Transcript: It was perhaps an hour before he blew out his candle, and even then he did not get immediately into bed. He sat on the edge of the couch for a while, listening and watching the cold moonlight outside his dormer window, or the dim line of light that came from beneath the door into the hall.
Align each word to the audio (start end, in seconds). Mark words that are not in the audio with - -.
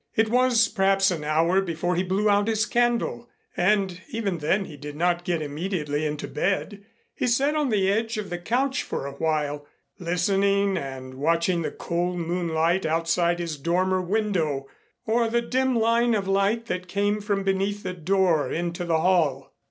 It 0.15 0.29
was 0.31 0.67
perhaps 0.67 1.11
an 1.11 1.23
hour 1.23 1.61
before 1.61 1.95
he 1.95 2.01
blew 2.01 2.27
out 2.27 2.47
his 2.47 2.65
candle, 2.65 3.29
and 3.55 4.01
even 4.09 4.39
then 4.39 4.65
he 4.65 4.75
did 4.75 4.95
not 4.95 5.23
get 5.23 5.43
immediately 5.43 6.07
into 6.07 6.27
bed. 6.27 6.83
He 7.13 7.27
sat 7.27 7.53
on 7.53 7.69
the 7.69 7.87
edge 7.87 8.17
of 8.17 8.31
the 8.31 8.39
couch 8.39 8.81
for 8.81 9.05
a 9.05 9.11
while, 9.11 9.67
listening 9.99 10.75
and 10.75 11.13
watching 11.13 11.61
the 11.61 11.69
cold 11.69 12.17
moonlight 12.17 12.83
outside 12.83 13.37
his 13.37 13.57
dormer 13.57 14.01
window, 14.01 14.67
or 15.05 15.29
the 15.29 15.39
dim 15.39 15.75
line 15.77 16.15
of 16.15 16.27
light 16.27 16.65
that 16.65 16.87
came 16.87 17.21
from 17.21 17.43
beneath 17.43 17.83
the 17.83 17.93
door 17.93 18.51
into 18.51 18.83
the 18.85 19.01
hall. 19.01 19.53